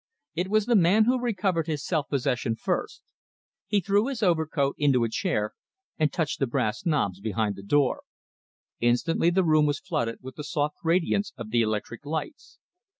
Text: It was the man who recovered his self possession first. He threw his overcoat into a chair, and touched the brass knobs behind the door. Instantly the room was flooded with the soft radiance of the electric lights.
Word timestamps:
It 0.33 0.47
was 0.49 0.65
the 0.65 0.75
man 0.75 1.05
who 1.05 1.19
recovered 1.21 1.67
his 1.67 1.85
self 1.85 2.09
possession 2.09 2.55
first. 2.55 3.03
He 3.67 3.79
threw 3.81 4.07
his 4.07 4.23
overcoat 4.23 4.73
into 4.79 5.03
a 5.03 5.09
chair, 5.09 5.53
and 5.99 6.11
touched 6.11 6.39
the 6.39 6.47
brass 6.47 6.87
knobs 6.87 7.19
behind 7.19 7.55
the 7.55 7.61
door. 7.61 8.01
Instantly 8.79 9.29
the 9.29 9.43
room 9.43 9.67
was 9.67 9.79
flooded 9.79 10.17
with 10.23 10.37
the 10.37 10.43
soft 10.43 10.77
radiance 10.83 11.33
of 11.37 11.51
the 11.51 11.61
electric 11.61 12.03
lights. 12.03 12.57